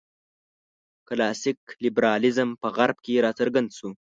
[1.07, 3.89] کلاسیک لېبرالېزم په غرب کې راڅرګند شو.